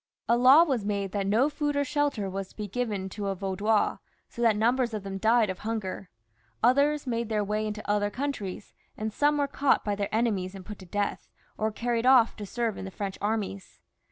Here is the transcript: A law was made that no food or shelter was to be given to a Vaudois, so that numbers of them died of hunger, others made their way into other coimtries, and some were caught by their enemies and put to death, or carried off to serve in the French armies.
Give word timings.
A 0.27 0.35
law 0.35 0.63
was 0.63 0.83
made 0.83 1.11
that 1.11 1.27
no 1.27 1.47
food 1.47 1.75
or 1.75 1.83
shelter 1.83 2.27
was 2.27 2.47
to 2.49 2.55
be 2.55 2.67
given 2.67 3.07
to 3.09 3.27
a 3.27 3.35
Vaudois, 3.35 3.99
so 4.29 4.41
that 4.41 4.55
numbers 4.55 4.95
of 4.95 5.03
them 5.03 5.19
died 5.19 5.51
of 5.51 5.59
hunger, 5.59 6.09
others 6.63 7.05
made 7.05 7.29
their 7.29 7.43
way 7.43 7.67
into 7.67 7.87
other 7.87 8.09
coimtries, 8.09 8.73
and 8.97 9.13
some 9.13 9.37
were 9.37 9.45
caught 9.47 9.85
by 9.85 9.93
their 9.93 10.09
enemies 10.11 10.55
and 10.55 10.65
put 10.65 10.79
to 10.79 10.87
death, 10.87 11.29
or 11.55 11.71
carried 11.71 12.07
off 12.07 12.35
to 12.37 12.47
serve 12.47 12.77
in 12.79 12.85
the 12.85 12.89
French 12.89 13.19
armies. 13.21 13.79